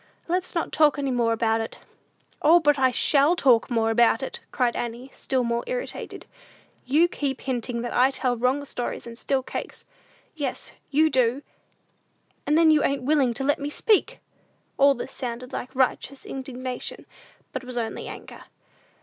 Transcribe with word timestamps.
Let's 0.27 0.55
not 0.55 0.71
talk 0.71 0.97
any 0.97 1.11
more 1.11 1.31
about 1.31 1.61
it." 1.61 1.77
"O, 2.41 2.59
but 2.59 2.79
I 2.79 2.89
shall 2.89 3.35
talk 3.35 3.69
more 3.69 3.91
about 3.91 4.23
it," 4.23 4.39
cried 4.51 4.75
Annie, 4.75 5.11
still 5.13 5.43
more 5.43 5.63
irritated; 5.67 6.25
"you 6.87 7.07
keep 7.07 7.41
hinting 7.41 7.83
that 7.83 7.93
I 7.93 8.09
tell 8.09 8.35
wrong 8.35 8.65
stories 8.65 9.05
and 9.05 9.15
steal 9.15 9.43
cake; 9.43 9.75
yes, 10.33 10.71
you 10.89 11.11
do! 11.11 11.43
and 12.47 12.57
then 12.57 12.71
you 12.71 12.83
ain't 12.83 13.03
willing 13.03 13.35
to 13.35 13.43
let 13.43 13.59
me 13.59 13.69
speak!" 13.69 14.19
All 14.75 14.95
this 14.95 15.11
sounded 15.13 15.53
like 15.53 15.75
righteous 15.75 16.25
indignation, 16.25 17.05
but 17.53 17.63
was 17.63 17.77
only 17.77 18.07
anger. 18.07 18.45